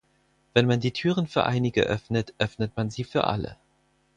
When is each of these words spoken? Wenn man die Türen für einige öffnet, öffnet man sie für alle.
Wenn 0.55 0.65
man 0.65 0.79
die 0.79 0.93
Türen 0.93 1.27
für 1.27 1.45
einige 1.45 1.83
öffnet, 1.83 2.33
öffnet 2.39 2.75
man 2.75 2.89
sie 2.89 3.03
für 3.03 3.25
alle. 3.25 3.57